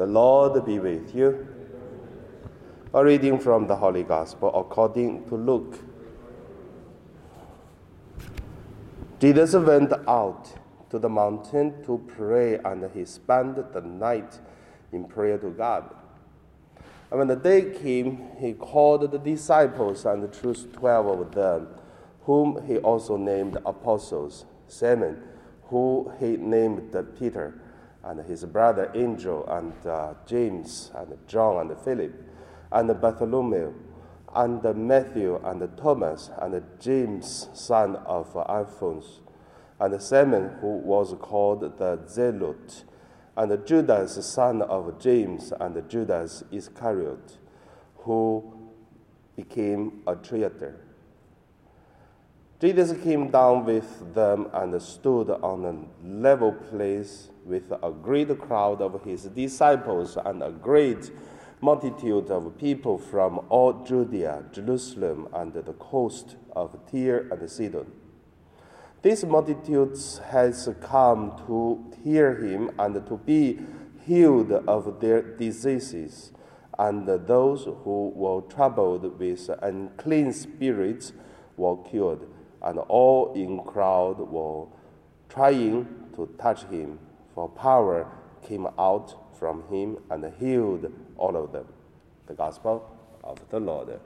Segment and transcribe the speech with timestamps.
[0.00, 1.46] The Lord be with you.
[2.94, 5.78] A reading from the Holy Gospel according to Luke.
[9.18, 10.54] Jesus went out
[10.88, 14.40] to the mountain to pray, and he spent the night
[14.90, 15.94] in prayer to God.
[17.10, 21.68] And when the day came, he called the disciples and chose twelve of them,
[22.22, 25.22] whom he also named apostles Simon,
[25.64, 27.59] who he named Peter,
[28.04, 32.12] and his brother Andrew, and uh, James, and John, and Philip,
[32.72, 33.72] and Bartholomew,
[34.34, 39.20] and Matthew, and Thomas, and James, son of Alphaeus,
[39.78, 42.84] and Simon, who was called the Zealot
[43.36, 47.38] and Judas, son of James, and Judas Iscariot,
[47.98, 48.70] who
[49.36, 50.78] became a traitor.
[52.60, 58.82] Jesus came down with them and stood on a level place with a great crowd
[58.82, 61.10] of his disciples and a great
[61.62, 67.86] multitude of people from all Judea, Jerusalem, and the coast of Tyre and Sidon.
[69.00, 73.58] These multitudes has come to hear him and to be
[74.04, 76.32] healed of their diseases,
[76.78, 81.14] and those who were troubled with unclean spirits
[81.56, 82.26] were cured,
[82.62, 84.66] and all in crowd were
[85.28, 86.98] trying to touch him,
[87.34, 88.06] for power
[88.46, 91.66] came out from him and healed all of them.
[92.26, 92.88] The Gospel
[93.24, 94.00] of the Lord.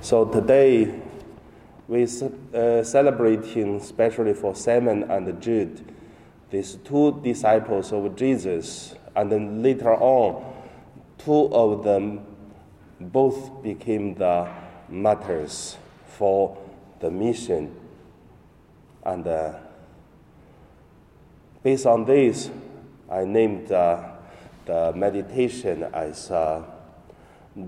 [0.00, 1.02] So today
[1.88, 5.92] we uh, celebrating especially for Simon and Jude,
[6.50, 10.55] these two disciples of Jesus, and then later on,
[11.26, 12.24] two of them
[13.00, 14.48] both became the
[14.88, 16.56] martyrs for
[17.00, 17.74] the mission.
[19.04, 19.54] And uh,
[21.64, 22.48] based on this,
[23.10, 24.08] I named uh,
[24.66, 26.62] the meditation as uh,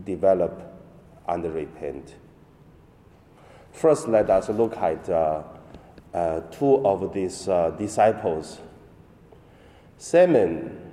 [0.04, 0.62] develop
[1.26, 2.14] and repent.
[3.72, 5.42] First, let us look at uh,
[6.14, 8.60] uh, two of these uh, disciples.
[9.96, 10.87] Simon,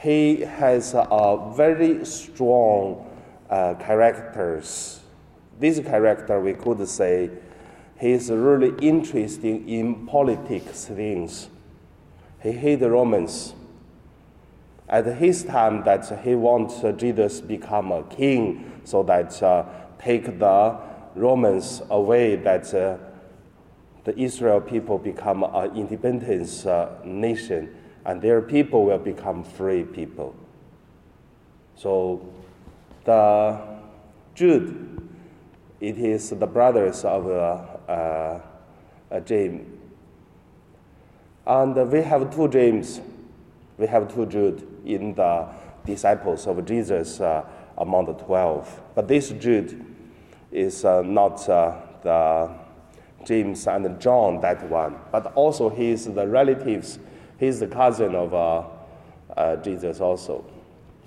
[0.00, 3.06] he has a very strong
[3.50, 5.00] uh, characters.
[5.58, 7.30] This character, we could say,
[7.98, 11.50] he is really interested in politics things.
[12.42, 13.54] He hated Romans.
[14.88, 19.66] At his time, that he wants Jesus become a king, so that uh,
[19.98, 20.78] take the
[21.14, 22.96] Romans away that uh,
[24.04, 30.34] the Israel people become an independent uh, nation and their people will become free people.
[31.76, 32.26] So
[33.04, 33.60] the
[34.34, 35.08] Jude,
[35.80, 38.40] it is the brothers of uh, uh,
[39.10, 39.66] uh James.
[41.46, 43.00] And we have two James,
[43.76, 45.48] we have two Jude in the
[45.84, 47.44] disciples of Jesus uh,
[47.78, 48.80] among the twelve.
[48.94, 49.90] But this Jude,
[50.52, 52.50] is uh, not uh, the
[53.24, 56.98] James and John, that one, but also he is the relatives,
[57.40, 60.44] he's the cousin of uh, Jesus also.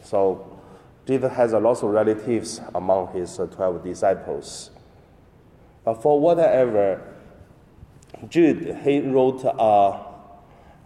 [0.03, 0.59] So
[1.07, 4.71] Jesus has a lot of relatives among his 12 disciples.
[5.85, 7.01] But for whatever,
[8.27, 10.05] Jude, he wrote a,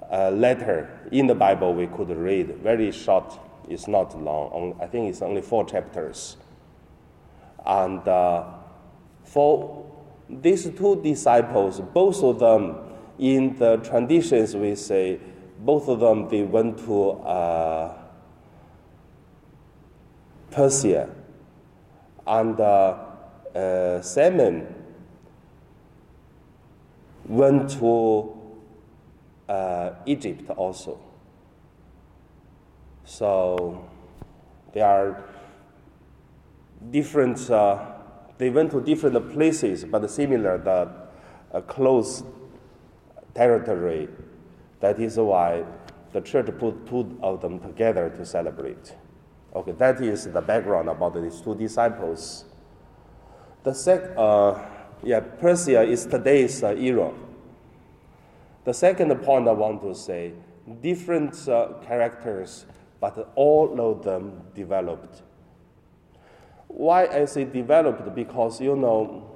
[0.10, 5.10] a, letter in the Bible we could read, very short, it's not long, I think
[5.10, 6.38] it's only four chapters.
[7.66, 8.46] And uh,
[9.24, 9.86] for
[10.30, 12.78] these two disciples, both of them,
[13.20, 15.20] in the traditions, we say,
[15.60, 17.94] both of them, they went to uh,
[20.52, 21.10] Persia.
[22.26, 22.98] And uh,
[23.56, 24.74] uh, Simon
[27.26, 28.38] went to
[29.50, 31.00] uh, Egypt also.
[33.06, 33.88] So
[34.74, 35.24] they are
[36.92, 37.86] different, uh,
[38.38, 42.24] they went to different places, but similar, the close
[43.34, 44.10] territory.
[44.80, 45.66] That is why
[46.14, 48.96] the church put two of them together to celebrate.
[49.56, 52.46] Okay, that is the background about these two disciples.
[53.64, 54.60] The sec, uh,
[55.04, 57.16] yeah, Persia is today's uh, Iran.
[58.66, 60.34] The second point I want to say,
[60.82, 62.66] different uh, characters,
[63.00, 65.22] but all of them developed
[66.68, 68.14] why I say developed?
[68.14, 69.36] Because you know,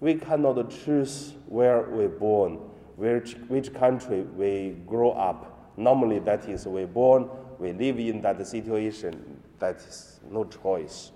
[0.00, 2.60] we cannot choose where we're born,
[2.98, 5.72] which, which country we grow up.
[5.76, 7.30] Normally, that is, we're born,
[7.60, 11.12] we live in that situation, that is no choice.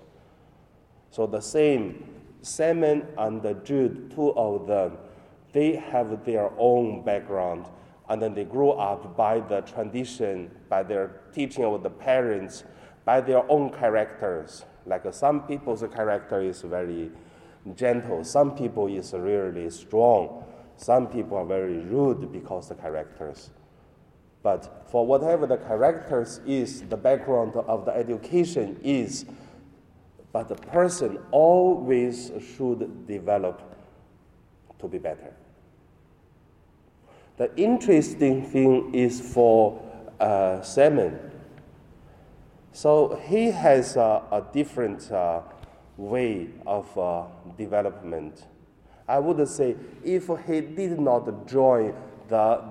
[1.11, 2.05] So, the same
[2.41, 4.97] Simon and Jude, two of them,
[5.51, 7.65] they have their own background,
[8.07, 12.63] and then they grow up by the tradition, by their teaching of the parents,
[13.03, 14.63] by their own characters.
[14.85, 17.11] Like some people's character is very
[17.75, 20.45] gentle, some people is really strong,
[20.77, 23.49] some people are very rude because the characters.
[24.41, 29.25] But for whatever the characters is, the background of the education is,
[30.33, 33.61] but the person always should develop
[34.79, 35.33] to be better.
[37.37, 39.81] The interesting thing is for
[40.19, 41.19] uh, Simon.
[42.73, 45.41] So he has a, a different uh,
[45.97, 47.25] way of uh,
[47.57, 48.43] development.
[49.13, 51.93] I would say if he did not join
[52.29, 52.63] the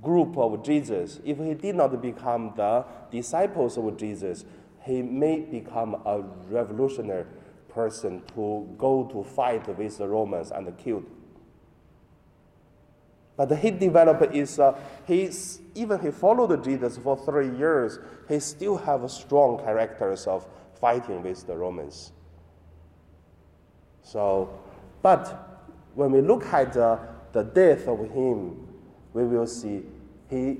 [0.00, 4.46] group of Jesus, if he did not become the disciples of Jesus,
[4.84, 7.26] he may become a revolutionary
[7.68, 11.04] person to go to fight with the Romans and killed.
[13.36, 17.98] But he developed is uh, he's, even he followed Jesus for three years,
[18.30, 20.46] he still have a strong characters of
[20.80, 22.12] fighting with the Romans.
[24.00, 24.58] So,
[25.02, 25.55] but
[25.96, 26.98] when we look at uh,
[27.32, 28.68] the death of him,
[29.14, 29.82] we will see
[30.28, 30.58] he,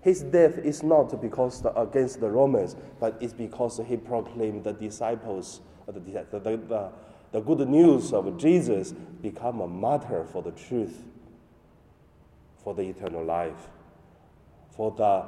[0.00, 4.72] his death is not because the, against the Romans, but it's because he proclaimed the
[4.72, 6.90] disciples, the, the, the,
[7.30, 11.04] the good news of Jesus become a martyr for the truth,
[12.64, 13.68] for the eternal life,
[14.74, 15.24] for the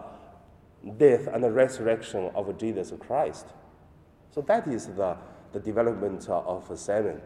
[0.99, 3.47] death and the resurrection of Jesus Christ.
[4.33, 5.17] So that is the,
[5.53, 7.21] the development of Simon.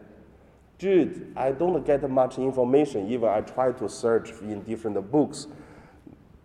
[0.79, 5.47] Jude, I don't get much information, even I try to search in different books.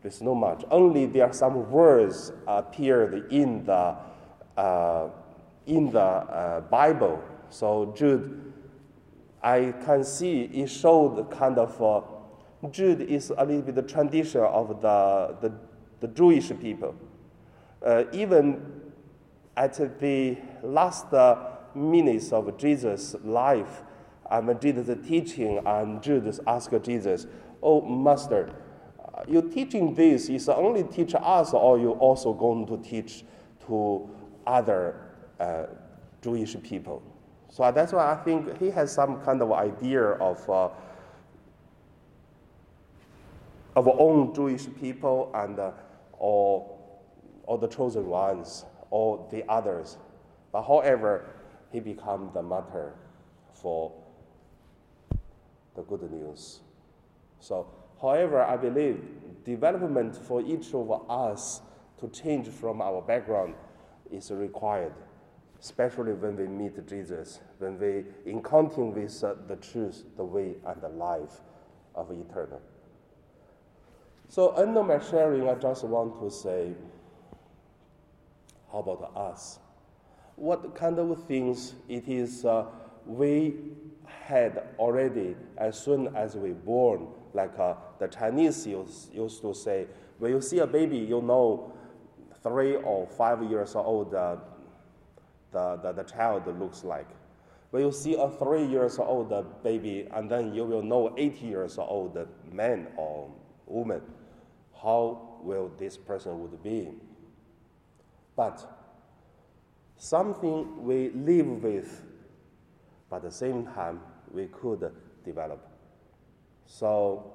[0.02, 0.64] There's no much.
[0.72, 3.94] Only there are some words appeared in the,
[4.56, 5.08] uh,
[5.66, 7.22] in the uh, Bible.
[7.48, 8.52] So Jude,
[9.40, 12.00] I can see it showed kind of, uh,
[12.70, 15.52] Jude is a little bit the tradition of the, the,
[16.00, 16.96] the Jewish people.
[17.80, 18.82] Uh, even
[19.56, 23.84] at the last uh, minutes of Jesus' life,
[24.34, 27.26] and Jesus teaching, and Judas asked Jesus,
[27.62, 28.52] Oh, Master,
[29.28, 33.25] you teaching this is only teach us, or you also going to teach
[33.66, 34.08] to
[34.46, 34.96] other
[35.38, 35.66] uh,
[36.20, 37.02] Jewish people?
[37.48, 40.69] So that's why I think he has some kind of idea of uh,
[43.76, 45.70] of own Jewish people and uh,
[46.19, 46.76] or
[47.44, 49.96] or the chosen ones or the others.
[50.50, 51.26] But however,
[51.70, 52.94] he become the martyr
[53.52, 53.92] for
[55.75, 56.61] the good news.
[57.41, 57.67] So,
[58.00, 59.03] however, I believe
[59.44, 61.61] development for each of us
[62.00, 63.55] to change from our background
[64.11, 64.93] is required,
[65.61, 70.81] especially when we meet Jesus, when we encounter with uh, the truth, the way, and
[70.81, 71.41] the life
[71.94, 72.61] of eternal.
[74.29, 76.73] So, end of my sharing, I just want to say,
[78.73, 79.59] how about us?
[80.37, 82.67] What kind of things it is uh,
[83.06, 83.55] we
[84.06, 87.08] had already as soon as we born.
[87.32, 89.86] Like uh, the Chinese used, used to say,
[90.18, 91.72] when you see a baby, you know
[92.42, 94.36] three or five years old uh,
[95.54, 97.08] the, the, the child looks like.
[97.70, 101.78] When you see a three years old baby, and then you will know eight years
[101.78, 102.16] old
[102.52, 103.30] man or
[103.66, 104.02] woman,
[104.82, 106.90] how will this person would be?
[108.37, 108.64] But
[109.96, 112.02] something we live with,
[113.14, 114.00] but at the same time
[114.33, 114.90] we could
[115.25, 115.64] develop.
[116.66, 117.33] So,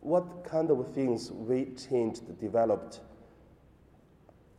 [0.00, 2.98] what kind of things we changed, developed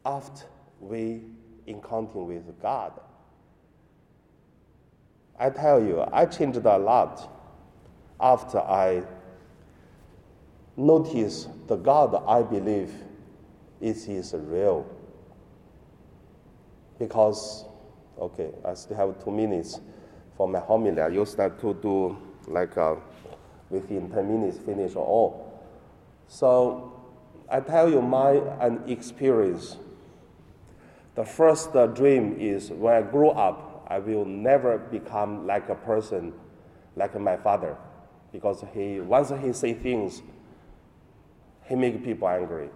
[0.06, 0.46] after
[0.80, 1.24] we
[1.68, 3.02] encounter with God?
[5.38, 7.30] I tell you, I changed a lot
[8.22, 9.04] after I
[10.78, 12.94] noticed the God I believe
[13.82, 14.86] is is real.
[16.98, 17.66] Because,
[18.18, 19.82] okay, I still have two minutes
[20.40, 22.18] for my homily, I used that to do
[22.48, 22.96] like uh,
[23.70, 25.62] within 10 minutes finish all.
[26.30, 26.94] So
[27.52, 29.76] I tell you my an experience.
[31.16, 35.76] The first uh, dream is when I grow up, I will never become like a
[35.76, 36.32] person
[36.96, 37.76] like my father,
[38.32, 40.22] because he once he say things,
[41.66, 42.70] he make people angry.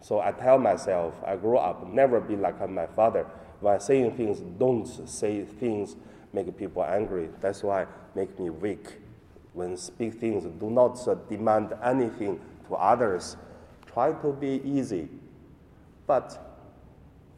[0.00, 3.24] So I tell myself, I grow up, never be like my father.
[3.62, 5.94] By saying things, don't say things
[6.32, 7.28] make people angry.
[7.40, 8.98] That's why make me weak.
[9.52, 13.36] When speak things, do not demand anything to others.
[13.92, 15.08] Try to be easy.
[16.06, 16.46] But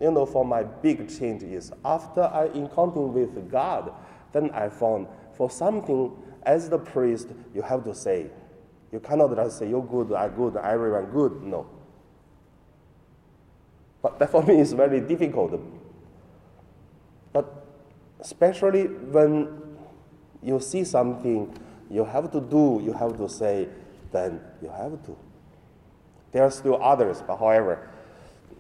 [0.00, 3.92] you know, for my big change is after I encounter with God,
[4.32, 5.06] Then I found
[5.36, 6.10] for something,
[6.42, 8.30] as the priest, you have to say.
[8.90, 11.42] You cannot just say, you're good, I'm good, everyone good.
[11.42, 11.66] No.
[14.02, 15.60] But that for me is very difficult.
[18.22, 19.48] Especially when
[20.42, 21.52] you see something
[21.90, 23.68] you have to do, you have to say,
[24.12, 25.16] then you have to.
[26.30, 27.90] There are still others, but however,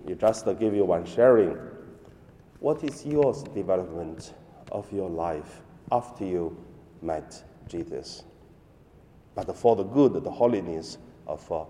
[0.06, 1.56] you just give you one sharing.
[2.58, 4.34] What is your development
[4.72, 6.56] of your life after you
[7.00, 8.24] met Jesus?
[9.36, 11.64] But for the good, the holiness of uh,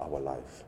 [0.00, 0.64] our life.